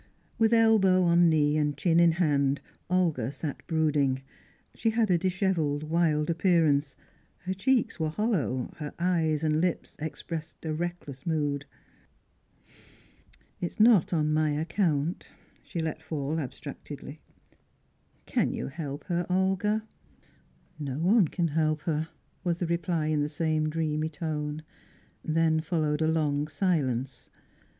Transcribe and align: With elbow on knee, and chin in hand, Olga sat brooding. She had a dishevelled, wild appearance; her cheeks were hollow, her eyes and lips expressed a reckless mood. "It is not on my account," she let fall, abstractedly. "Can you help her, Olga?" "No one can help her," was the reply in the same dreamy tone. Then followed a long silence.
With 0.39 0.51
elbow 0.51 1.03
on 1.03 1.29
knee, 1.29 1.57
and 1.57 1.77
chin 1.77 1.99
in 1.99 2.13
hand, 2.13 2.59
Olga 2.89 3.31
sat 3.31 3.61
brooding. 3.67 4.23
She 4.73 4.89
had 4.89 5.11
a 5.11 5.17
dishevelled, 5.19 5.83
wild 5.83 6.27
appearance; 6.27 6.95
her 7.41 7.53
cheeks 7.53 7.99
were 7.99 8.09
hollow, 8.09 8.73
her 8.77 8.95
eyes 8.97 9.43
and 9.43 9.61
lips 9.61 9.95
expressed 9.99 10.65
a 10.65 10.73
reckless 10.73 11.27
mood. 11.27 11.65
"It 13.59 13.67
is 13.67 13.79
not 13.79 14.11
on 14.11 14.33
my 14.33 14.49
account," 14.59 15.29
she 15.61 15.79
let 15.79 16.01
fall, 16.01 16.39
abstractedly. 16.39 17.19
"Can 18.25 18.51
you 18.53 18.69
help 18.69 19.03
her, 19.03 19.27
Olga?" 19.29 19.87
"No 20.79 20.97
one 20.97 21.27
can 21.27 21.49
help 21.49 21.81
her," 21.81 22.09
was 22.43 22.57
the 22.57 22.65
reply 22.65 23.05
in 23.05 23.21
the 23.21 23.29
same 23.29 23.69
dreamy 23.69 24.09
tone. 24.09 24.63
Then 25.23 25.59
followed 25.59 26.01
a 26.01 26.07
long 26.07 26.47
silence. 26.47 27.29